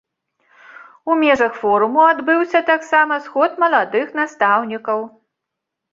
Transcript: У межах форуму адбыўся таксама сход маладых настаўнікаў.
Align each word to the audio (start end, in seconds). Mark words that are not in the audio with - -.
У 1.11 1.17
межах 1.23 1.59
форуму 1.65 2.01
адбыўся 2.13 2.63
таксама 2.71 3.13
сход 3.27 3.51
маладых 3.65 4.07
настаўнікаў. 4.21 4.99